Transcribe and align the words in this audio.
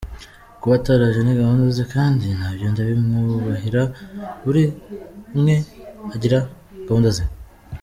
"Kuba 0.59 0.73
ataraje 0.77 1.19
ni 1.23 1.37
gahunda 1.41 1.63
ze 1.77 1.83
kandi 1.95 2.25
nabyo 2.39 2.65
ndabimwubahira, 2.71 3.81
buri 4.43 4.63
umwe 5.35 5.55
agira 6.15 6.39
gahunda 6.87 7.09
ze. 7.17 7.25